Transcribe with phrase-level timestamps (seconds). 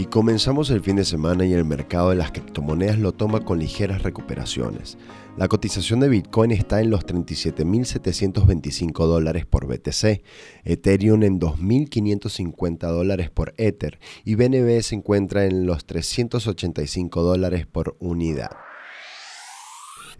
[0.00, 3.58] Y comenzamos el fin de semana y el mercado de las criptomonedas lo toma con
[3.58, 4.96] ligeras recuperaciones.
[5.36, 10.22] La cotización de Bitcoin está en los 37.725 dólares por BTC,
[10.64, 17.98] Ethereum en 2.550 dólares por Ether y BNB se encuentra en los 385 dólares por
[18.00, 18.52] unidad.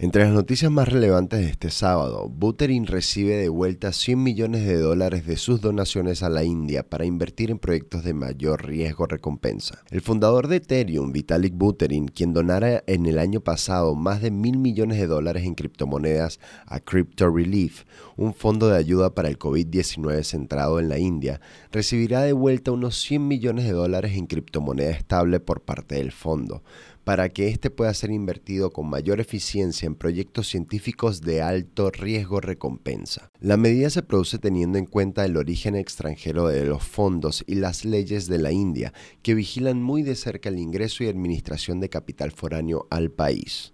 [0.03, 4.79] Entre las noticias más relevantes de este sábado, Buterin recibe de vuelta 100 millones de
[4.79, 9.83] dólares de sus donaciones a la India para invertir en proyectos de mayor riesgo-recompensa.
[9.91, 14.57] El fundador de Ethereum, Vitalik Buterin, quien donara en el año pasado más de mil
[14.57, 17.85] millones de dólares en criptomonedas a Crypto Relief,
[18.17, 21.43] un fondo de ayuda para el COVID-19 centrado en la India,
[21.73, 26.63] recibirá de vuelta unos 100 millones de dólares en criptomoneda estable por parte del fondo
[27.05, 32.41] para que éste pueda ser invertido con mayor eficiencia en proyectos científicos de alto riesgo
[32.41, 33.31] recompensa.
[33.41, 37.85] La medida se produce teniendo en cuenta el origen extranjero de los fondos y las
[37.85, 38.93] leyes de la India,
[39.23, 43.73] que vigilan muy de cerca el ingreso y administración de capital foráneo al país.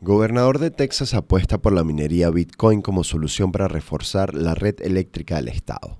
[0.00, 5.36] Gobernador de Texas apuesta por la minería Bitcoin como solución para reforzar la red eléctrica
[5.36, 5.98] del Estado.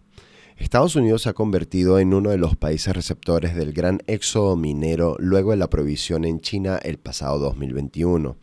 [0.56, 5.14] Estados Unidos se ha convertido en uno de los países receptores del gran éxodo minero
[5.18, 8.38] luego de la prohibición en China el pasado 2021.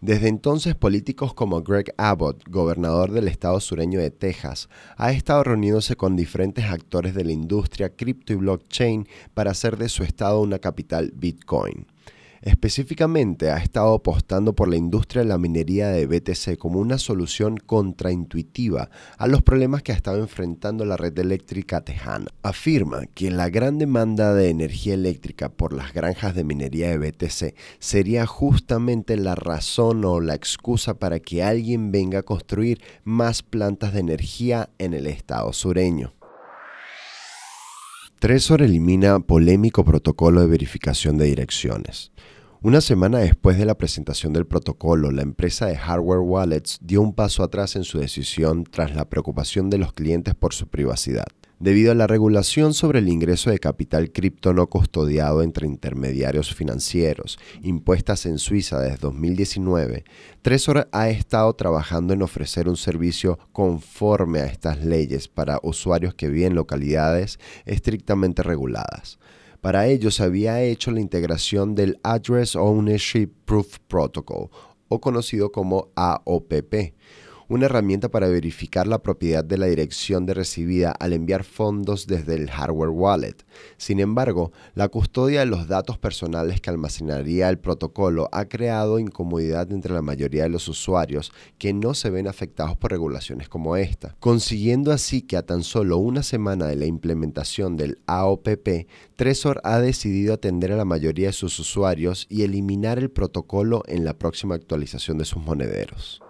[0.00, 5.94] Desde entonces, políticos como Greg Abbott, gobernador del estado sureño de Texas, ha estado reuniéndose
[5.94, 10.58] con diferentes actores de la industria cripto y blockchain para hacer de su estado una
[10.58, 11.86] capital Bitcoin.
[12.42, 17.56] Específicamente ha estado apostando por la industria de la minería de BTC como una solución
[17.56, 22.26] contraintuitiva a los problemas que ha estado enfrentando la red eléctrica tejana.
[22.42, 27.54] Afirma que la gran demanda de energía eléctrica por las granjas de minería de BTC
[27.78, 33.92] sería justamente la razón o la excusa para que alguien venga a construir más plantas
[33.92, 36.12] de energía en el estado sureño.
[38.22, 42.12] Tresor elimina polémico protocolo de verificación de direcciones.
[42.64, 47.12] Una semana después de la presentación del protocolo, la empresa de hardware wallets dio un
[47.12, 51.26] paso atrás en su decisión tras la preocupación de los clientes por su privacidad.
[51.58, 57.36] Debido a la regulación sobre el ingreso de capital cripto no custodiado entre intermediarios financieros,
[57.64, 60.04] impuestas en Suiza desde 2019,
[60.42, 66.28] Trezor ha estado trabajando en ofrecer un servicio conforme a estas leyes para usuarios que
[66.28, 69.18] viven en localidades estrictamente reguladas.
[69.62, 74.48] Para ello se había hecho la integración del Address Ownership Proof Protocol,
[74.88, 76.94] o conocido como AOPP,
[77.52, 82.34] una herramienta para verificar la propiedad de la dirección de recibida al enviar fondos desde
[82.34, 83.36] el hardware wallet.
[83.76, 89.70] Sin embargo, la custodia de los datos personales que almacenaría el protocolo ha creado incomodidad
[89.70, 94.16] entre la mayoría de los usuarios que no se ven afectados por regulaciones como esta,
[94.18, 98.86] consiguiendo así que a tan solo una semana de la implementación del AOPP,
[99.16, 104.06] Trezor ha decidido atender a la mayoría de sus usuarios y eliminar el protocolo en
[104.06, 106.22] la próxima actualización de sus monederos.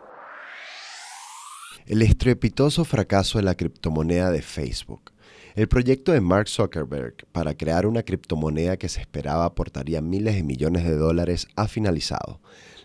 [1.86, 5.12] El estrepitoso fracaso de la criptomoneda de Facebook.
[5.56, 10.44] El proyecto de Mark Zuckerberg para crear una criptomoneda que se esperaba aportaría miles de
[10.44, 12.40] millones de dólares ha finalizado.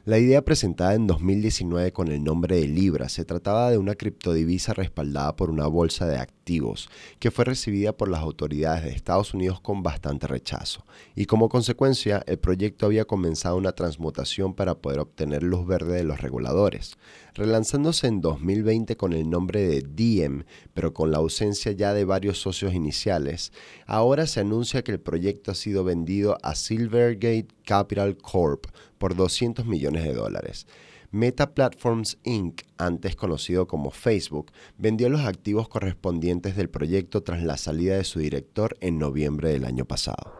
[0.07, 4.73] La idea presentada en 2019 con el nombre de Libra se trataba de una criptodivisa
[4.73, 9.59] respaldada por una bolsa de activos que fue recibida por las autoridades de Estados Unidos
[9.59, 15.44] con bastante rechazo y como consecuencia el proyecto había comenzado una transmutación para poder obtener
[15.44, 16.94] luz verde de los reguladores,
[17.34, 22.39] relanzándose en 2020 con el nombre de Diem, pero con la ausencia ya de varios
[22.39, 23.51] socios iniciales.
[23.85, 29.66] Ahora se anuncia que el proyecto ha sido vendido a Silvergate Capital Corp por 200
[29.66, 30.68] millones de dólares.
[31.12, 37.57] Meta Platforms Inc., antes conocido como Facebook, vendió los activos correspondientes del proyecto tras la
[37.57, 40.33] salida de su director en noviembre del año pasado.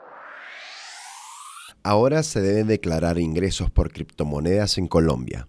[1.84, 5.48] Ahora se deben declarar ingresos por criptomonedas en Colombia.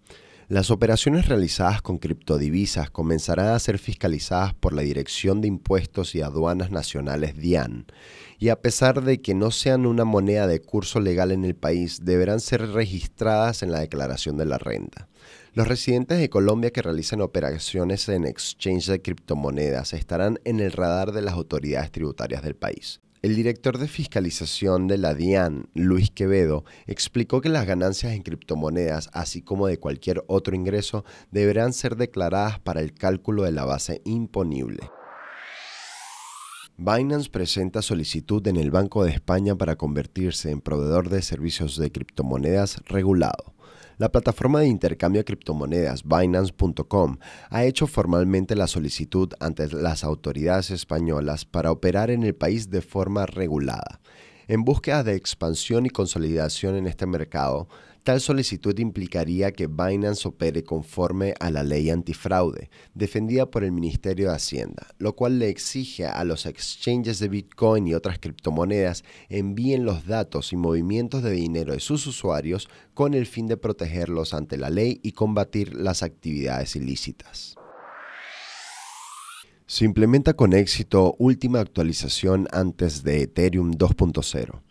[0.50, 6.22] Las operaciones realizadas con criptodivisas comenzarán a ser fiscalizadas por la Dirección de Impuestos y
[6.22, 7.84] Aduanas Nacionales DIAN,
[8.38, 12.02] y a pesar de que no sean una moneda de curso legal en el país,
[12.02, 15.10] deberán ser registradas en la declaración de la renta.
[15.52, 21.12] Los residentes de Colombia que realizan operaciones en exchange de criptomonedas estarán en el radar
[21.12, 23.02] de las autoridades tributarias del país.
[23.20, 29.10] El director de fiscalización de la DIAN, Luis Quevedo, explicó que las ganancias en criptomonedas,
[29.12, 34.02] así como de cualquier otro ingreso, deberán ser declaradas para el cálculo de la base
[34.04, 34.88] imponible.
[36.76, 41.90] Binance presenta solicitud en el Banco de España para convertirse en proveedor de servicios de
[41.90, 43.57] criptomonedas regulado.
[43.98, 47.18] La plataforma de intercambio de criptomonedas Binance.com
[47.50, 52.80] ha hecho formalmente la solicitud ante las autoridades españolas para operar en el país de
[52.80, 54.00] forma regulada.
[54.46, 57.66] En búsqueda de expansión y consolidación en este mercado,
[58.02, 64.28] tal solicitud implicaría que Binance opere conforme a la ley antifraude, defendida por el Ministerio
[64.28, 69.84] de Hacienda, lo cual le exige a los exchanges de Bitcoin y otras criptomonedas envíen
[69.84, 74.56] los datos y movimientos de dinero de sus usuarios con el fin de protegerlos ante
[74.56, 77.56] la ley y combatir las actividades ilícitas.
[79.66, 84.62] Se implementa con éxito última actualización antes de Ethereum 2.0.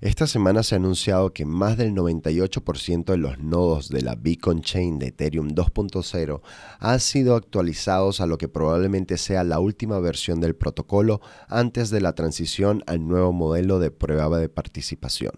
[0.00, 4.60] Esta semana se ha anunciado que más del 98% de los nodos de la Beacon
[4.60, 6.40] Chain de Ethereum 2.0
[6.80, 12.00] han sido actualizados a lo que probablemente sea la última versión del protocolo antes de
[12.00, 15.32] la transición al nuevo modelo de prueba de participación.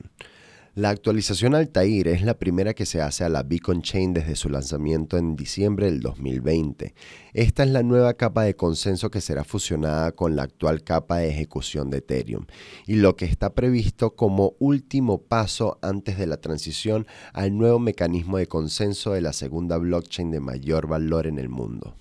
[0.77, 4.51] La actualización Altair es la primera que se hace a la Beacon Chain desde su
[4.51, 6.95] lanzamiento en diciembre del 2020.
[7.33, 11.31] Esta es la nueva capa de consenso que será fusionada con la actual capa de
[11.31, 12.45] ejecución de Ethereum
[12.87, 18.37] y lo que está previsto como último paso antes de la transición al nuevo mecanismo
[18.37, 21.97] de consenso de la segunda blockchain de mayor valor en el mundo.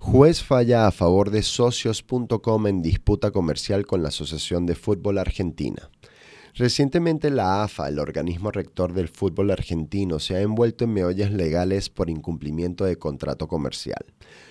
[0.00, 5.90] Juez falla a favor de socios.com en disputa comercial con la Asociación de Fútbol Argentina.
[6.56, 11.90] Recientemente la AFA, el organismo rector del fútbol argentino, se ha envuelto en meollas legales
[11.90, 14.04] por incumplimiento de contrato comercial.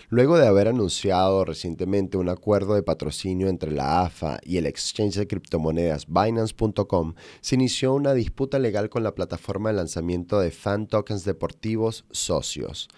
[0.09, 5.15] Luego de haber anunciado recientemente un acuerdo de patrocinio entre la AFA y el exchange
[5.15, 10.87] de criptomonedas Binance.com, se inició una disputa legal con la plataforma de lanzamiento de fan
[10.87, 12.89] tokens deportivos Socios.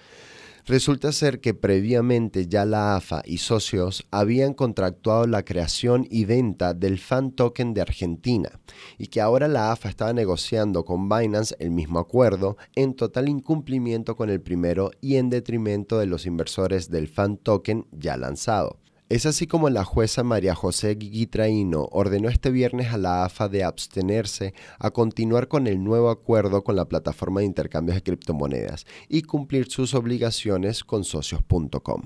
[0.68, 6.74] Resulta ser que previamente ya la AFA y socios habían contractuado la creación y venta
[6.74, 8.50] del fan token de Argentina
[8.98, 14.16] y que ahora la AFA estaba negociando con Binance el mismo acuerdo en total incumplimiento
[14.16, 18.80] con el primero y en detrimento de los inversores del fan token ya lanzado.
[19.08, 23.64] Es así como la jueza María José Guitraíno ordenó este viernes a la AFA de
[23.64, 29.22] abstenerse a continuar con el nuevo acuerdo con la plataforma de intercambios de criptomonedas y
[29.22, 32.02] cumplir sus obligaciones con socios.com.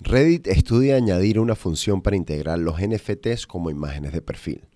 [0.00, 4.66] Reddit estudia añadir una función para integrar los NFTs como imágenes de perfil.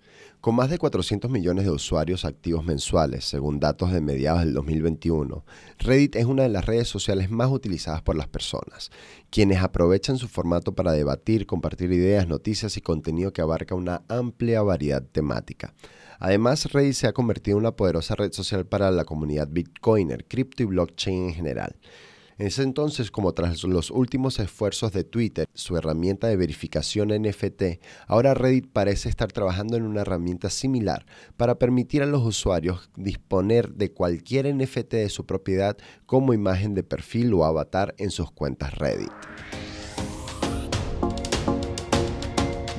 [0.41, 5.45] Con más de 400 millones de usuarios activos mensuales, según datos de mediados del 2021,
[5.77, 8.89] Reddit es una de las redes sociales más utilizadas por las personas,
[9.29, 14.63] quienes aprovechan su formato para debatir, compartir ideas, noticias y contenido que abarca una amplia
[14.63, 15.75] variedad temática.
[16.17, 20.63] Además, Reddit se ha convertido en una poderosa red social para la comunidad Bitcoiner, cripto
[20.63, 21.75] y blockchain en general.
[22.41, 28.33] Es entonces como tras los últimos esfuerzos de Twitter, su herramienta de verificación NFT, ahora
[28.33, 31.05] Reddit parece estar trabajando en una herramienta similar
[31.37, 35.77] para permitir a los usuarios disponer de cualquier NFT de su propiedad
[36.07, 39.11] como imagen de perfil o avatar en sus cuentas Reddit.